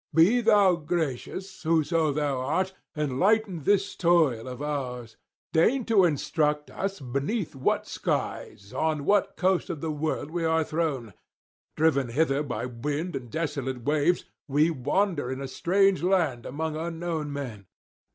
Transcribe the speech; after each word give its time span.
Be 0.15 0.41
thou 0.41 0.77
gracious, 0.77 1.61
whoso 1.61 2.11
thou 2.11 2.39
art, 2.39 2.73
and 2.95 3.19
lighten 3.19 3.65
this 3.65 3.95
toil 3.95 4.47
of 4.47 4.59
ours; 4.59 5.15
deign 5.53 5.85
to 5.85 6.05
instruct 6.05 6.71
us 6.71 6.99
beneath 6.99 7.53
what 7.53 7.85
skies, 7.85 8.73
on 8.73 9.05
what 9.05 9.37
coast 9.37 9.69
of 9.69 9.79
the 9.79 9.91
world, 9.91 10.31
we 10.31 10.43
are 10.43 10.63
thrown. 10.63 11.13
Driven 11.77 12.09
hither 12.09 12.41
by 12.41 12.65
wind 12.65 13.15
and 13.15 13.29
desolate 13.29 13.83
waves, 13.83 14.25
we 14.47 14.71
wander 14.71 15.31
in 15.31 15.39
a 15.39 15.47
strange 15.47 16.01
land 16.01 16.47
among 16.47 16.75
unknown 16.75 17.31
men. 17.31 17.67